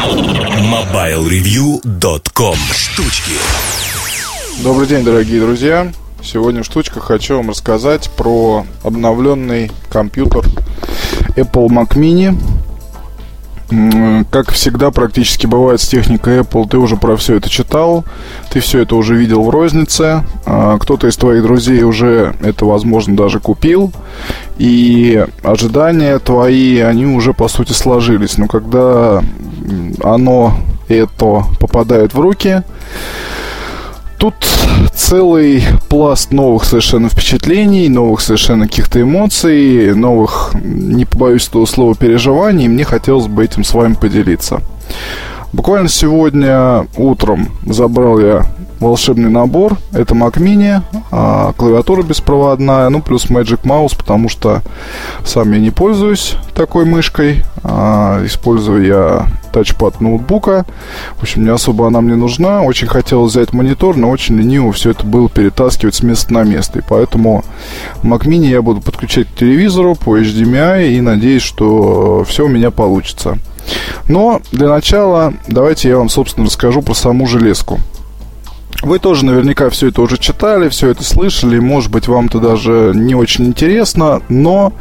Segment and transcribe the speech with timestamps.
[0.00, 3.32] MobileReview.com Штучки
[4.62, 5.92] Добрый день, дорогие друзья.
[6.22, 10.46] Сегодня в штучках хочу вам рассказать про обновленный компьютер
[11.36, 12.34] Apple Mac Mini.
[14.30, 18.04] Как всегда практически бывает с техникой Apple, ты уже про все это читал,
[18.50, 23.16] ты все это уже видел в рознице, а, кто-то из твоих друзей уже это, возможно,
[23.16, 23.92] даже купил,
[24.58, 28.38] и ожидания твои, они уже, по сути, сложились.
[28.38, 29.22] Но когда
[30.02, 30.54] оно,
[30.88, 32.62] это попадает в руки,
[34.20, 34.34] тут
[34.94, 42.68] целый пласт новых совершенно впечатлений, новых совершенно каких-то эмоций, новых, не побоюсь этого слова, переживаний.
[42.68, 44.60] Мне хотелось бы этим с вами поделиться.
[45.52, 48.46] Буквально сегодня утром забрал я
[48.78, 49.76] волшебный набор.
[49.92, 54.62] Это Mac Mini, а, клавиатура беспроводная, ну плюс Magic Mouse, потому что
[55.24, 57.44] сам я не пользуюсь такой мышкой.
[57.62, 60.64] А, использую я тачпад ноутбука.
[61.16, 62.62] В общем, не особо она мне нужна.
[62.62, 66.78] Очень хотел взять монитор, но очень лениво все это было перетаскивать с места на место.
[66.78, 67.44] И поэтому
[68.02, 72.70] Mac Mini я буду подключать к телевизору по HDMI и надеюсь, что все у меня
[72.70, 73.38] получится.
[74.08, 77.80] Но для начала давайте я вам, собственно, расскажу про саму железку.
[78.82, 82.92] Вы тоже наверняка все это уже читали, все это слышали, может быть, вам это даже
[82.94, 84.72] не очень интересно, но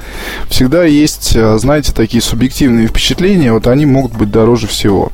[0.47, 5.11] всегда есть, э, знаете, такие субъективные впечатления, вот они могут быть дороже всего.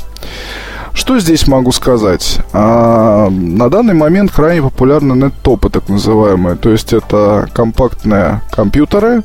[0.95, 2.39] Что здесь могу сказать?
[2.53, 6.55] А, на данный момент крайне популярны нет-топы, так называемые.
[6.55, 9.21] То есть это компактные компьютеры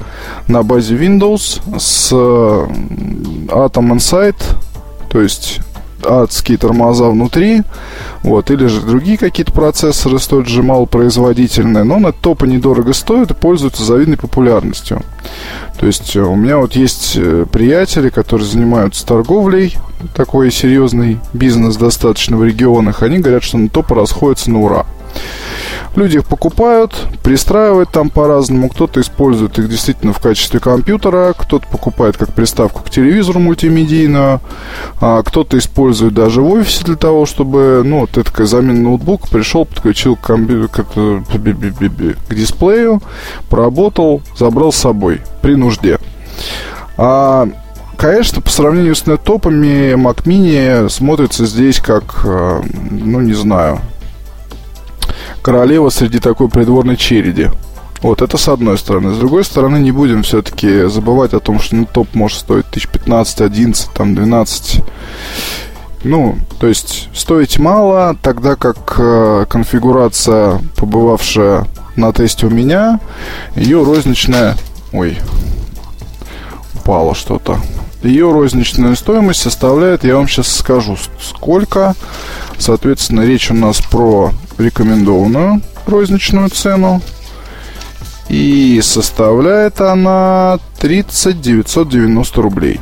[0.49, 4.37] на базе Windows с Atom Insight,
[5.09, 5.61] то есть
[6.05, 7.63] адские тормоза внутри,
[8.23, 13.35] вот, или же другие какие-то процессоры столь же малопроизводительные, но на топы недорого стоят и
[13.35, 15.03] пользуются завидной популярностью.
[15.79, 19.77] То есть у меня вот есть э, приятели, которые занимаются торговлей,
[20.15, 24.87] такой серьезный бизнес достаточно в регионах, они говорят, что на топы расходятся на ура.
[25.97, 28.69] Люди их покупают, пристраивают там по-разному.
[28.69, 34.41] Кто-то использует их действительно в качестве компьютера, кто-то покупает как приставку к телевизору мультимедийную,
[35.01, 39.65] а кто-то использует даже в офисе для того, чтобы, ну, вот это замена ноутбука, пришел,
[39.65, 43.03] подключил к, к, к дисплею,
[43.49, 45.99] поработал, забрал с собой при нужде.
[46.97, 47.49] А
[48.01, 53.81] конечно, по сравнению с нетопами, Mac Mini смотрится здесь как, э, ну, не знаю,
[55.43, 57.51] королева среди такой придворной череди.
[58.01, 59.13] Вот, это с одной стороны.
[59.13, 63.43] С другой стороны, не будем все-таки забывать о том, что ну, топ может стоить 1015,
[63.43, 64.83] 11, там, 12.
[66.05, 72.99] Ну, то есть стоить мало, тогда как э, конфигурация, побывавшая на тесте у меня,
[73.55, 74.57] ее розничная...
[74.93, 75.19] Ой,
[76.75, 77.59] упало что-то.
[78.03, 81.95] Ее розничная стоимость составляет, я вам сейчас скажу, сколько.
[82.59, 87.03] Соответственно, речь у нас про рекомендованную розничную цену.
[88.31, 92.81] И составляет она 30 990 рублей.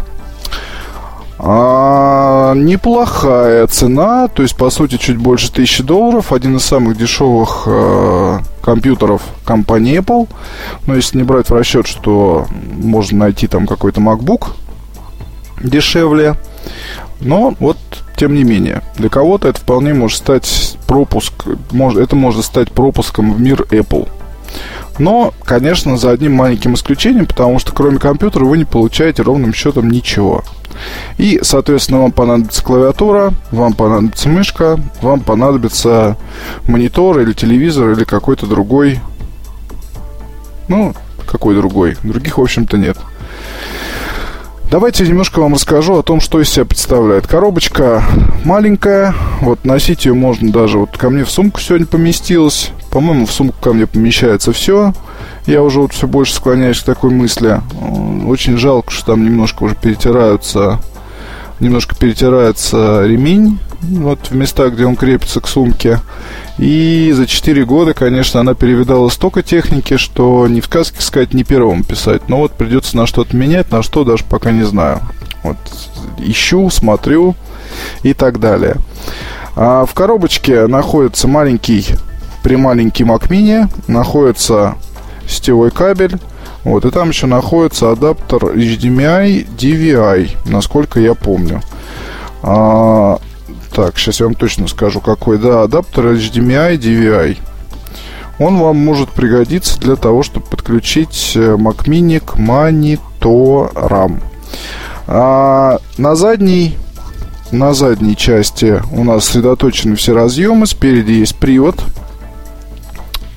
[1.40, 6.32] А, неплохая цена, то есть по сути чуть больше 1000 долларов.
[6.32, 10.28] Один из самых дешевых э, компьютеров компании Apple.
[10.86, 14.48] Но если не брать в расчет, что можно найти там какой-то MacBook
[15.62, 16.36] дешевле.
[17.20, 17.78] Но вот,
[18.16, 21.32] тем не менее, для кого-то это вполне может стать пропуск,
[21.72, 24.08] может, это может стать пропуском в мир Apple.
[24.98, 29.90] Но, конечно, за одним маленьким исключением, потому что кроме компьютера вы не получаете ровным счетом
[29.90, 30.44] ничего.
[31.18, 36.16] И, соответственно, вам понадобится клавиатура, вам понадобится мышка, вам понадобится
[36.66, 39.00] монитор или телевизор или какой-то другой.
[40.68, 40.94] Ну,
[41.26, 41.96] какой другой?
[42.02, 42.98] Других, в общем-то, нет.
[44.70, 47.26] Давайте немножко вам расскажу о том, что из себя представляет.
[47.26, 48.04] Коробочка
[48.44, 52.72] маленькая, вот носить ее можно даже, вот ко мне в сумку сегодня поместилась.
[52.90, 54.92] По-моему, в сумку ко мне помещается все.
[55.46, 57.62] Я уже вот все больше склоняюсь к такой мысли.
[58.26, 60.80] Очень жалко, что там немножко уже перетираются,
[61.60, 66.00] немножко перетирается ремень вот в местах, где он крепится к сумке.
[66.58, 71.44] И за 4 года, конечно, она перевидала столько техники, что не в сказке сказать, не
[71.44, 72.28] первым писать.
[72.28, 75.00] Но вот придется на что-то менять, на что даже пока не знаю.
[75.42, 75.56] Вот
[76.18, 77.36] ищу, смотрю
[78.02, 78.76] и так далее.
[79.54, 81.86] А в коробочке находится маленький,
[82.42, 84.74] прималенький Mac Mini, находится
[85.28, 86.16] сетевой кабель,
[86.64, 91.62] вот, и там еще находится адаптер HDMI DVI, насколько я помню.
[92.42, 93.18] А,
[93.78, 95.38] так, сейчас я вам точно скажу, какой.
[95.38, 97.38] Да, адаптер HDMI DVI.
[98.40, 104.20] Он вам может пригодиться для того, чтобы подключить э, Mac Mini к мониторам.
[105.06, 106.76] А, на задней
[107.52, 110.66] на задней части у нас сосредоточены все разъемы.
[110.66, 111.80] Спереди есть привод.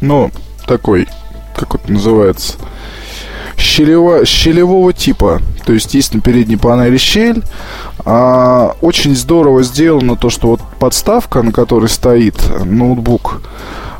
[0.02, 0.32] Ну,
[0.66, 1.08] такой,
[1.56, 2.54] как это называется,
[3.58, 5.40] щелево, щелевого типа.
[5.68, 7.44] То есть есть на передней панели щель.
[8.06, 13.42] А, очень здорово сделано то, что вот подставка, на которой стоит ноутбук,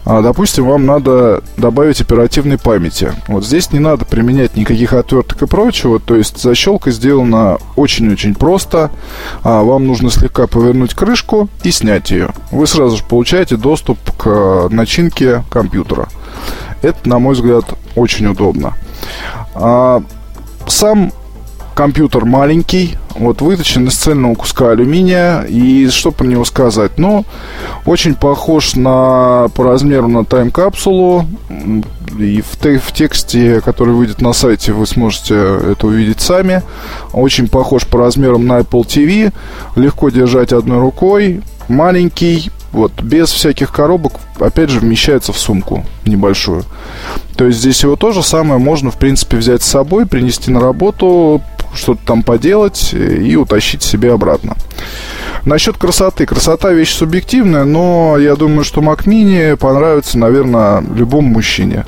[0.04, 3.14] а, допустим, вам надо добавить оперативной памяти.
[3.28, 8.90] Вот здесь не надо применять никаких отверток и прочего, то есть защелка сделана очень-очень просто.
[9.44, 12.32] А, вам нужно слегка повернуть крышку и снять ее.
[12.52, 16.08] Вы сразу же получаете доступ к начинке компьютера.
[16.82, 17.66] Это, на мой взгляд,
[17.96, 18.74] очень удобно.
[19.54, 20.02] А,
[20.68, 21.14] сам
[21.76, 25.42] компьютер маленький, вот выточен из цельного куска алюминия.
[25.42, 26.98] И что про него сказать?
[26.98, 27.26] Ну,
[27.86, 31.26] очень похож на, по размеру на тайм-капсулу.
[32.20, 35.36] И в, в тексте, который выйдет на сайте, вы сможете
[35.72, 36.64] это увидеть сами.
[37.14, 39.34] Очень похож по размерам на Apple TV.
[39.76, 41.42] Легко держать одной рукой.
[41.68, 46.64] Маленький, вот, без всяких коробок, опять же, вмещается в сумку небольшую.
[47.36, 51.42] То есть здесь его тоже самое можно, в принципе, взять с собой, принести на работу,
[51.74, 54.56] что-то там поделать и утащить себе обратно.
[55.46, 56.26] Насчет красоты.
[56.26, 61.86] Красота вещь субъективная, но я думаю, что Mac Mini понравится, наверное, любому мужчине.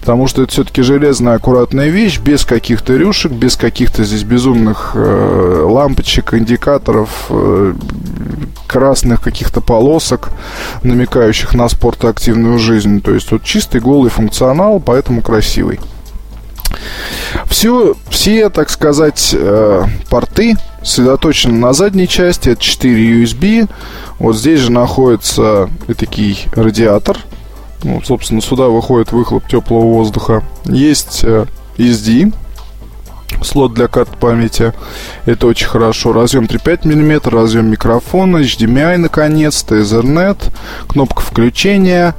[0.00, 5.62] Потому что это все-таки железная, аккуратная вещь, без каких-то рюшек, без каких-то здесь безумных э,
[5.64, 7.74] лампочек, индикаторов, э,
[8.68, 10.28] красных каких-то полосок,
[10.84, 13.00] намекающих на спортоактивную жизнь.
[13.00, 15.80] То есть вот чистый голый функционал, поэтому красивый.
[17.46, 22.50] Все, все, так сказать, э, порты сосредоточены на задней части.
[22.50, 23.68] Это 4 USB.
[24.18, 27.18] Вот здесь же находится такой радиатор.
[27.82, 30.42] Ну, собственно, сюда выходит выхлоп теплого воздуха.
[30.64, 31.46] Есть э,
[31.76, 32.32] SD,
[33.46, 34.72] слот для карт памяти.
[35.24, 36.12] Это очень хорошо.
[36.12, 40.52] Разъем 3,5 мм, разъем микрофона, HDMI наконец-то, Ethernet,
[40.88, 42.14] кнопка включения,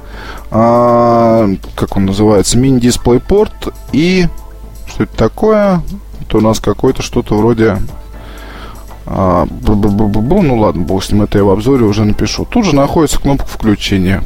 [0.50, 4.26] а, как он называется, мини-дисплей порт и
[4.86, 5.82] что это такое?
[6.22, 7.78] Это у нас какое-то что-то вроде
[9.10, 12.44] а, ну ладно, бог с ним, это я в обзоре уже напишу.
[12.44, 14.22] Тут же находится кнопка включения.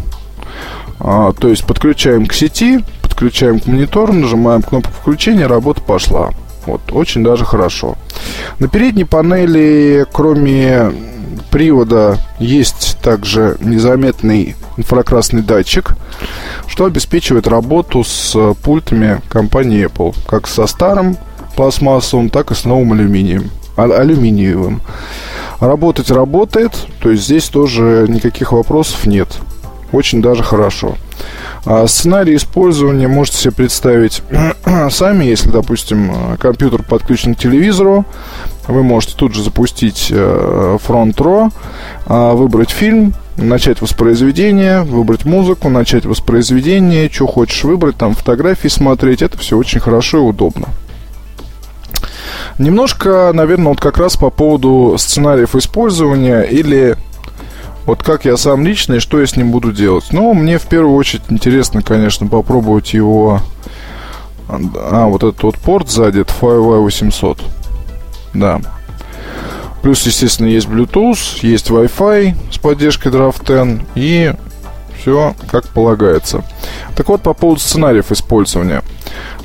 [0.99, 6.31] А, то есть подключаем к сети, подключаем к монитору, нажимаем кнопку включения, работа пошла.
[6.67, 7.97] Вот, очень даже хорошо.
[8.59, 10.93] На передней панели, кроме
[11.51, 15.97] привода, есть также незаметный инфракрасный датчик,
[16.67, 21.17] что обеспечивает работу с пультами компании Apple, как со старым
[21.57, 24.81] пластмассовым, так и с новым алюминием, а, алюминиевым.
[25.61, 29.29] Работать работает, то есть здесь тоже никаких вопросов нет.
[29.93, 30.97] Очень даже хорошо.
[31.65, 34.23] А сценарий использования можете себе представить
[34.91, 38.05] сами, если, допустим, компьютер подключен к телевизору,
[38.69, 41.53] вы можете тут же запустить э, Front Row,
[42.07, 49.23] а, выбрать фильм, начать воспроизведение, выбрать музыку, начать воспроизведение, что хочешь выбрать, там фотографии смотреть,
[49.23, 50.69] это все очень хорошо и удобно.
[52.59, 56.97] Немножко, наверное, вот как раз по поводу сценариев использования или
[57.87, 60.07] вот как я сам лично и что я с ним буду делать.
[60.13, 63.41] Ну, мне в первую очередь интересно, конечно, попробовать его...
[64.49, 67.41] А, вот этот вот порт сзади, это FireWire 800.
[68.35, 68.61] Да.
[69.83, 74.33] Плюс, естественно, есть Bluetooth, есть Wi-Fi с поддержкой Draft 10 и
[75.01, 76.45] все как полагается.
[76.97, 78.83] Так вот, по поводу сценариев использования.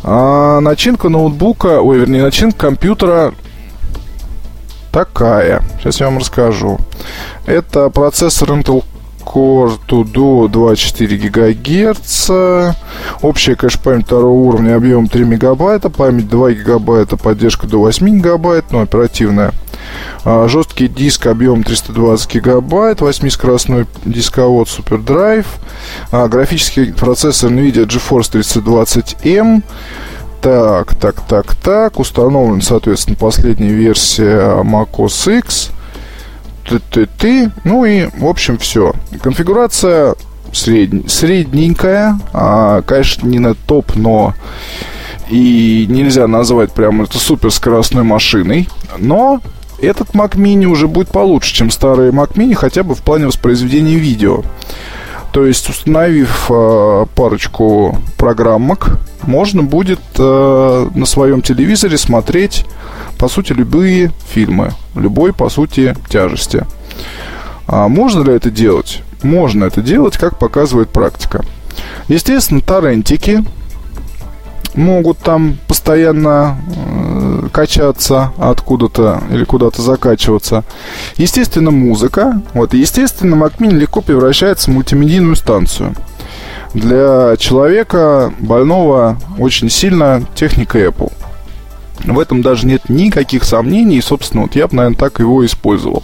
[0.03, 3.33] А, начинка ноутбука, ой, вернее, начинка компьютера
[4.97, 5.61] такая.
[5.79, 6.79] Сейчас я вам расскажу.
[7.45, 8.83] Это процессор Intel
[9.23, 12.31] Core Tudo 24 ГГц.
[13.21, 15.91] Общая кэш-память второго уровня объем 3 мегабайта.
[15.91, 19.53] Память 2 гигабайта, поддержка до 8 гигабайт, но оперативная.
[20.25, 25.45] А, жесткий диск объем 320 гигабайт, 8-скоростной дисковод SuperDrive.
[26.11, 29.61] А, графический процессор NVIDIA GeForce 320M.
[30.47, 31.99] Так, так, так, так.
[31.99, 35.71] Установлен, соответственно, последняя версия macOS X.
[36.69, 37.51] Ты, ты, ты.
[37.65, 38.93] Ну и, в общем, все.
[39.21, 40.15] Конфигурация
[40.53, 42.17] средь, средненькая.
[42.31, 44.35] А, конечно, не на топ, но
[45.29, 48.69] и нельзя назвать прямо это супер скоростной машиной.
[48.97, 49.41] Но
[49.81, 53.97] этот Mac Mini уже будет получше, чем старые Mac Mini, хотя бы в плане воспроизведения
[53.97, 54.43] видео.
[55.31, 62.65] То есть, установив э, парочку программок, можно будет э, на своем телевизоре смотреть,
[63.19, 66.65] по сути, любые фильмы, любой, по сути, тяжести.
[67.67, 69.01] А можно ли это делать?
[69.21, 71.43] Можно это делать, как показывает практика.
[72.07, 73.43] Естественно, торрентики
[74.77, 80.63] могут там постоянно э, качаться откуда-то или куда-то закачиваться.
[81.17, 82.41] Естественно, музыка.
[82.53, 85.95] Вот, естественно, Mac Mini легко превращается в мультимедийную станцию.
[86.73, 91.11] Для человека больного очень сильно техника Apple.
[92.05, 96.03] В этом даже нет никаких сомнений, и, собственно, вот я бы, наверное, так его использовал.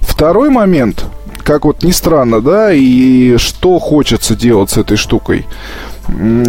[0.00, 1.04] Второй момент,
[1.42, 5.46] как вот ни странно, да, и что хочется делать с этой штукой.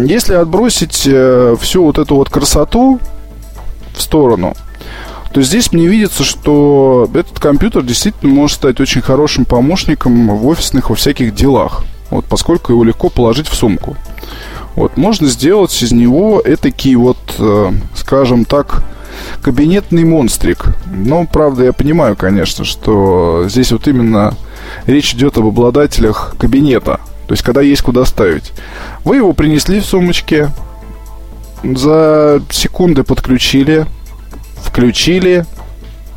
[0.04, 3.00] Если отбросить э, всю вот эту вот красоту
[3.94, 4.54] в сторону,
[5.32, 10.90] то здесь мне видится, что этот компьютер действительно может стать очень хорошим помощником в офисных
[10.90, 11.84] во всяких делах.
[12.10, 13.96] Вот, поскольку его легко положить в сумку.
[14.74, 18.84] Вот, можно сделать из него этакий вот, э, скажем так,
[19.42, 20.74] кабинетный монстрик.
[20.86, 24.34] Но, правда, я понимаю, конечно, что здесь вот именно
[24.86, 27.00] речь идет об обладателях кабинета.
[27.32, 28.52] То есть, когда есть куда ставить.
[29.04, 30.50] Вы его принесли в сумочке,
[31.64, 33.86] за секунды подключили,
[34.62, 35.46] включили,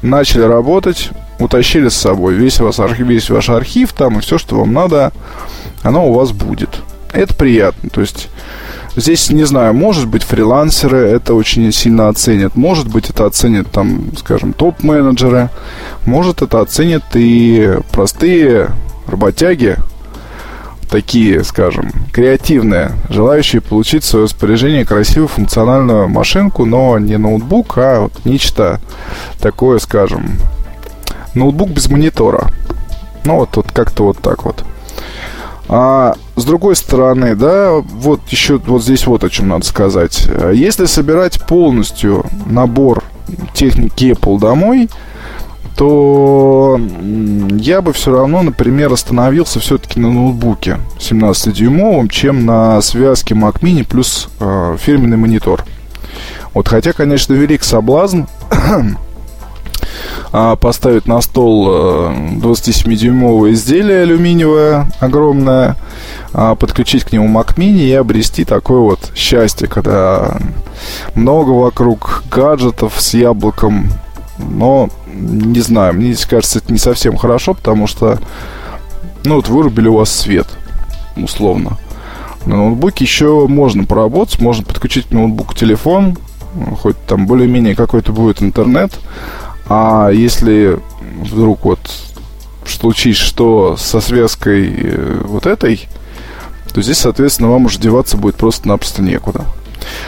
[0.02, 4.58] начали работать, утащили с собой весь, вас архив, весь ваш архив там и все, что
[4.58, 5.14] вам надо,
[5.84, 6.82] оно у вас будет.
[7.14, 7.90] Это приятно.
[7.90, 8.28] То есть
[8.98, 12.58] Здесь, не знаю, может быть, фрилансеры это очень сильно оценят.
[12.58, 15.50] Может быть, это оценят, там, скажем, топ-менеджеры.
[16.06, 18.70] Может, это оценят и простые
[19.08, 19.78] работяги,
[20.90, 28.02] такие, скажем, креативные, желающие получить в свое распоряжение красивую функциональную машинку, но не ноутбук, а
[28.02, 28.80] вот нечто
[29.40, 30.38] такое, скажем,
[31.34, 32.50] ноутбук без монитора.
[33.26, 34.64] Ну, вот, вот как-то вот так вот.
[35.68, 40.28] А с другой стороны, да, вот еще вот здесь вот о чем надо сказать.
[40.54, 43.04] Если собирать полностью набор
[43.56, 44.90] техники Apple домой,
[45.76, 46.80] то
[47.60, 53.86] я бы все равно, например, остановился все-таки на ноутбуке 17-дюймовом, чем на связке Mac Mini
[53.86, 55.66] плюс э, фирменный монитор.
[56.54, 58.22] Вот, хотя, конечно, велик соблазн
[60.32, 65.76] а, поставить на стол 27-дюймовое э, изделие алюминиевое огромное,
[66.32, 70.38] а, подключить к нему Mac Mini и обрести такое вот счастье, когда
[71.14, 73.90] много вокруг гаджетов с яблоком,
[74.38, 78.20] но не знаю, мне кажется, это не совсем хорошо, потому что,
[79.24, 80.48] ну вот вырубили у вас свет,
[81.16, 81.78] условно.
[82.46, 86.18] На ноутбуке еще можно поработать, можно подключить к ноутбуку телефон,
[86.82, 88.92] хоть там более-менее какой-то будет интернет,
[89.68, 90.80] а если
[91.22, 91.80] вдруг вот
[92.66, 95.88] случись что со связкой э, вот этой,
[96.74, 99.46] то здесь, соответственно, вам уже деваться будет просто-напросто некуда.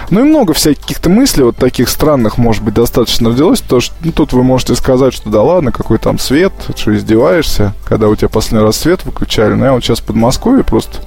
[0.09, 4.11] Ну и много всяких-то мыслей вот таких странных, может быть, достаточно родилось, потому что ну,
[4.11, 8.29] тут вы можете сказать, что да ладно, какой там свет, что издеваешься, когда у тебя
[8.29, 9.53] последний раз свет выключали.
[9.53, 10.99] Но я вот сейчас в Подмосковье просто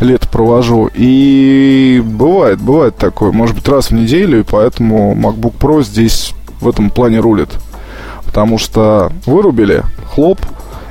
[0.00, 5.82] лето провожу, и бывает, бывает такое, может быть, раз в неделю, и поэтому MacBook Pro
[5.82, 7.50] здесь в этом плане рулит
[8.36, 10.38] потому что вырубили, хлоп,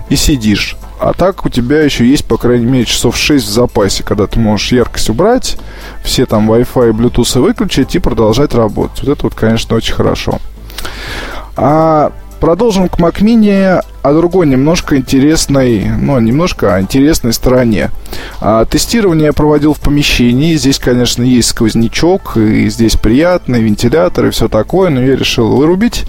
[0.10, 0.78] и сидишь.
[1.00, 4.40] А так у тебя еще есть, по крайней мере, часов 6 в запасе, когда ты
[4.40, 5.58] можешь яркость убрать,
[6.04, 9.04] все там Wi-Fi и Bluetooth выключить и продолжать работать.
[9.04, 10.40] Вот это вот, конечно, очень хорошо.
[11.58, 17.90] А Продолжим к Mini о другой немножко интересной, ну, немножко интересной стороне.
[18.40, 20.56] А, тестирование я проводил в помещении.
[20.56, 26.06] Здесь, конечно, есть сквознячок, и здесь приятный вентилятор и все такое, но я решил вырубить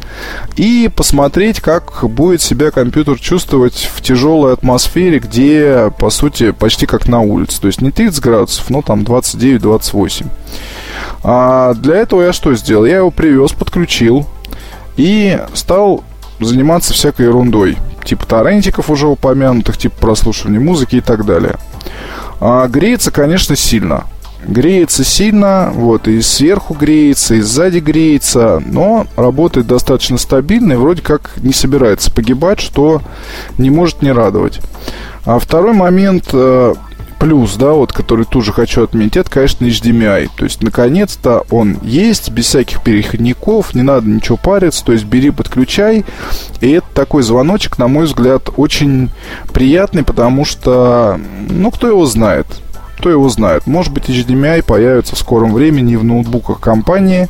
[0.56, 7.09] и посмотреть, как будет себя компьютер чувствовать в тяжелой атмосфере, где, по сути, почти как
[7.09, 7.61] на улице.
[7.62, 10.26] То есть не 30 градусов, но там 29-28.
[11.23, 12.85] А для этого я что сделал?
[12.85, 14.26] Я его привез, подключил
[14.97, 16.04] и стал
[16.40, 17.76] заниматься всякой ерундой.
[18.04, 21.56] Типа торрентиков уже упомянутых, типа прослушивания музыки и так далее.
[22.40, 24.04] А греется, конечно, сильно.
[24.46, 31.02] Греется сильно, вот, и сверху греется, и сзади греется, но работает достаточно стабильно и вроде
[31.02, 33.02] как не собирается погибать, что
[33.58, 34.60] не может не радовать.
[35.24, 36.74] А второй момент, э,
[37.18, 40.30] плюс, да, вот, который тоже хочу отметить, это, конечно, HDMI.
[40.37, 45.30] То есть, наконец-то он есть, без всяких переходников, не надо ничего париться, то есть, бери,
[45.30, 46.04] подключай.
[46.61, 49.11] И это такой звоночек, на мой взгляд, очень
[49.52, 51.18] приятный, потому что,
[51.49, 52.46] ну, кто его знает,
[52.99, 53.66] кто его знает.
[53.66, 57.28] Может быть, HDMI появится в скором времени в ноутбуках компании.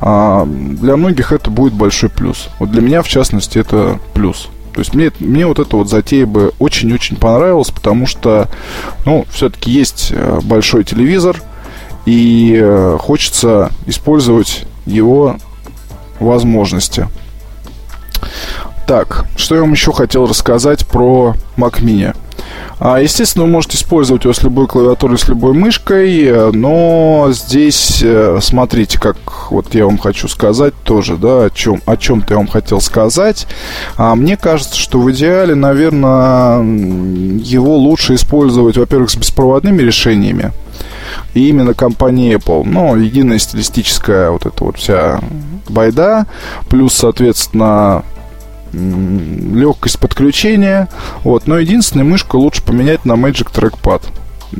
[0.00, 2.48] А для многих это будет большой плюс.
[2.58, 4.48] Вот для меня, в частности, это плюс.
[4.72, 8.48] То есть мне, мне вот эта вот затея бы очень-очень понравилась, потому что,
[9.04, 11.42] ну, все-таки есть э, большой телевизор,
[12.06, 15.36] и э, хочется использовать его
[16.18, 17.08] возможности.
[18.86, 22.16] Так, что я вам еще хотел рассказать про Mac Mini.
[22.78, 28.38] А, естественно, вы можете использовать его с любой клавиатурой, с любой мышкой, но здесь, э,
[28.42, 29.16] смотрите, как
[29.50, 33.46] вот я вам хочу сказать тоже, да, о чем, о чем-то я вам хотел сказать.
[33.96, 40.52] А мне кажется, что в идеале, наверное, его лучше использовать, во-первых, с беспроводными решениями,
[41.34, 42.64] и именно компания Apple.
[42.64, 45.20] Ну, единая стилистическая вот эта вот вся
[45.68, 46.26] байда,
[46.68, 48.04] плюс, соответственно,
[48.72, 50.88] легкость подключения.
[51.24, 51.46] Вот.
[51.46, 54.02] Но единственное, мышку лучше поменять на Magic Trackpad.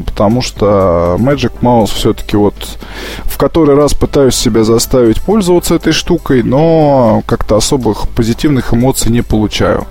[0.06, 2.78] Потому что Magic Mouse все-таки вот
[3.24, 9.22] в который раз пытаюсь себя заставить пользоваться этой штукой, но как-то особых позитивных эмоций не
[9.22, 9.86] получаю.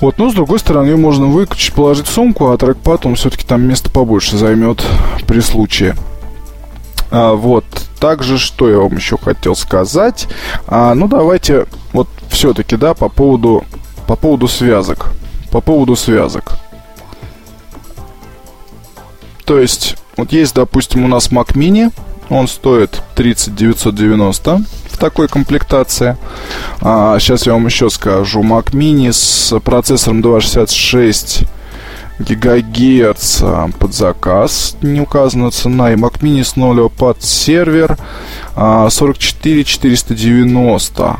[0.00, 3.44] Вот, но с другой стороны, ее можно выключить, положить в сумку, а трекпад он все-таки
[3.44, 4.84] там место побольше займет
[5.26, 5.96] при случае.
[7.10, 7.64] А, вот.
[7.98, 10.28] Также, что я вам еще хотел сказать.
[10.66, 13.64] А, ну, давайте вот все-таки, да, по поводу,
[14.06, 15.12] по поводу связок.
[15.50, 16.52] По поводу связок.
[19.44, 21.92] То есть, вот есть, допустим, у нас Mac Mini.
[22.28, 26.16] Он стоит 30 990 в такой комплектации.
[26.80, 28.42] А, сейчас я вам еще скажу.
[28.42, 31.44] Mac Mini с процессором 266
[32.18, 33.42] гигагерц
[33.78, 37.96] под заказ, не указана цена, и Mac Mini с 0 под сервер.
[38.56, 41.16] 44 490.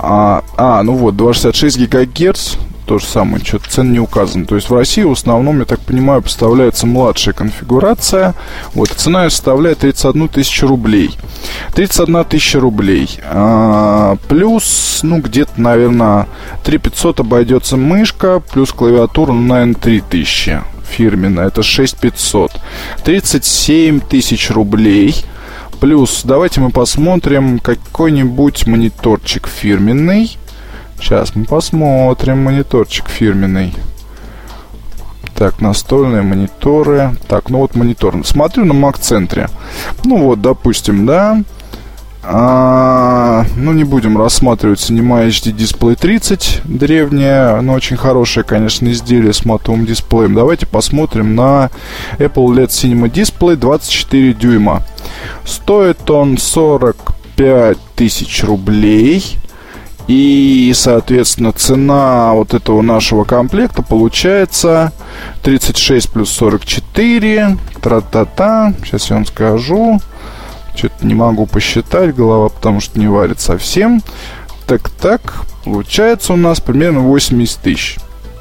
[0.00, 2.54] А, а, ну вот, 266 гигагерц,
[2.88, 4.46] то же самое, что-то цен не указан.
[4.46, 8.34] То есть в России в основном, я так понимаю, поставляется младшая конфигурация.
[8.72, 11.10] Вот, цена составляет 31 тысячу рублей.
[11.74, 13.20] 31 тысяча рублей.
[13.24, 16.28] А, плюс, ну, где-то, наверное,
[16.64, 21.48] 3500 обойдется мышка, плюс клавиатура, ну, наверное, 3000 фирменная.
[21.48, 22.52] Это 6500.
[23.04, 25.14] 37 тысяч рублей.
[25.78, 30.38] Плюс, давайте мы посмотрим какой-нибудь мониторчик фирменный.
[31.00, 33.74] Сейчас мы посмотрим мониторчик фирменный.
[35.34, 37.16] Так, настольные мониторы.
[37.28, 38.14] Так, ну вот монитор.
[38.26, 39.48] Смотрю на Mac-центре.
[40.04, 41.42] Ну вот, допустим, да.
[42.24, 46.62] А, ну, не будем рассматривать Cinema HD Display 30.
[46.64, 50.34] Древнее, но очень хорошее, конечно, изделие с матовым дисплеем.
[50.34, 51.70] Давайте посмотрим на
[52.18, 54.82] Apple LED Cinema Display 24 дюйма.
[55.46, 59.38] Стоит он 45 тысяч рублей.
[60.08, 64.92] И, соответственно, цена вот этого нашего комплекта получается
[65.42, 67.58] 36 плюс 44.
[67.82, 68.72] Тра-та-та.
[68.82, 70.00] Сейчас я вам скажу.
[70.74, 74.02] Что-то не могу посчитать, голова потому что не варит совсем.
[74.66, 77.98] Так-так, получается у нас примерно 80 тысяч.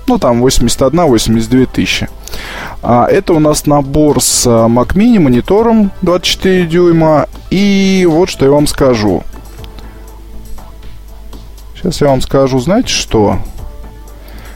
[0.07, 2.07] Ну, там 81-82 тысячи.
[2.81, 7.27] А, это у нас набор с а, Mac Mini монитором 24 дюйма.
[7.49, 9.23] И вот что я вам скажу.
[11.77, 13.37] Сейчас я вам скажу, знаете что?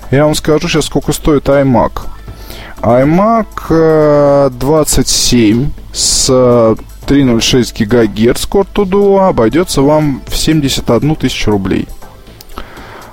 [0.09, 2.01] Я вам скажу сейчас, сколько стоит iMac.
[2.81, 11.87] iMac 27 э, с 306 ГГц Core Duo обойдется вам в 71 тысячу рублей.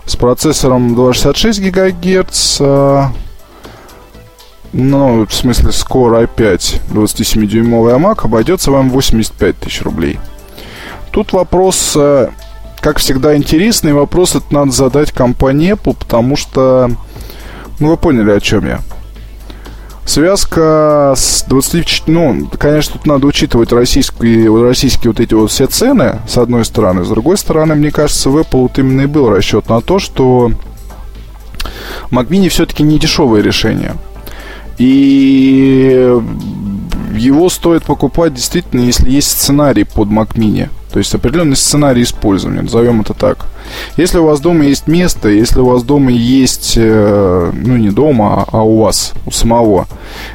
[0.06, 3.02] С процессором 266 ГГц, э,
[4.72, 10.18] ну, в смысле, с Core i5 27-дюймовый iMac обойдется вам 85 тысяч рублей.
[11.10, 12.30] Тут вопрос э,
[12.80, 16.90] как всегда, интересный вопрос это надо задать Apple, потому что,
[17.78, 18.80] ну, вы поняли, о чем я.
[20.04, 22.04] Связка с 20...
[22.06, 27.04] Ну, конечно, тут надо учитывать российские, российские вот эти вот все цены, с одной стороны.
[27.04, 30.50] С другой стороны, мне кажется, в Apple вот именно и был расчет на то, что
[32.10, 33.96] Mac Mini все-таки не дешевое решение.
[34.78, 36.18] И
[37.14, 40.70] его стоит покупать действительно, если есть сценарий под Mac Mini.
[40.92, 43.46] То есть определенный сценарий использования, назовем это так.
[43.96, 48.46] Если у вас дома есть место, если у вас дома есть, э, ну не дома,
[48.50, 49.86] а у вас, у самого,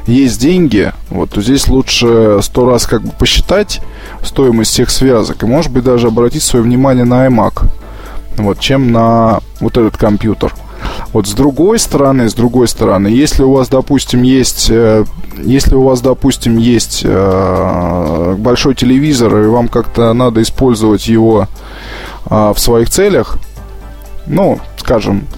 [0.06, 3.80] есть деньги, вот, то здесь лучше сто раз как бы посчитать
[4.22, 7.64] стоимость всех связок и, может быть, даже обратить свое внимание на iMac,
[8.36, 10.54] вот, чем на вот этот компьютер.
[11.14, 15.04] Вот с другой стороны, с другой стороны, если у вас, допустим, есть, э,
[15.44, 21.46] если у вас, допустим, есть э, большой телевизор и вам как-то надо использовать его
[22.28, 23.38] э, в своих целях,
[24.26, 25.28] ну, скажем,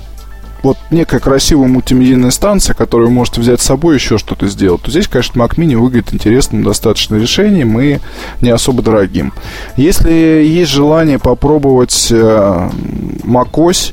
[0.62, 4.90] вот некая красивая мультимедийная станция, которую вы можете взять с собой еще что-то сделать, то
[4.90, 7.98] здесь, конечно, Mac Mini выглядит интересным достаточно решением и
[8.40, 9.34] не особо дорогим.
[9.76, 12.70] Если есть желание попробовать э,
[13.24, 13.92] macOS,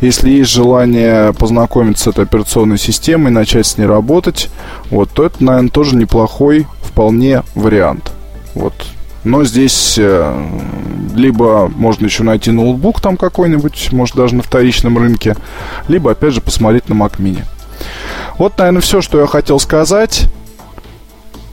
[0.00, 4.50] если есть желание познакомиться с этой операционной системой, начать с ней работать,
[4.90, 8.12] вот, то это, наверное, тоже неплохой вполне вариант.
[8.54, 8.74] Вот
[9.26, 10.46] но здесь э,
[11.16, 15.36] либо можно еще найти ноутбук там какой-нибудь, может даже на вторичном рынке,
[15.88, 17.42] либо опять же посмотреть на Mac Mini.
[18.38, 20.28] Вот, наверное, все, что я хотел сказать.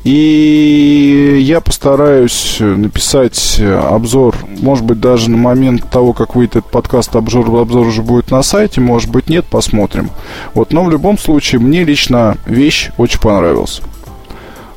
[0.04, 7.16] И я постараюсь написать обзор, может быть, даже на момент того, как выйдет этот подкаст,
[7.16, 10.10] обзор, обзор уже будет на сайте, может быть, нет, посмотрим.
[10.54, 13.80] Вот, но в любом случае, мне лично вещь очень понравилась.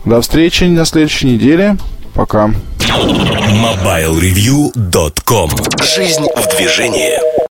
[0.05, 1.77] До встречи на следующей неделе.
[2.15, 2.53] Пока.
[2.79, 5.51] MobileReview.com
[5.83, 7.36] Жизнь в движении.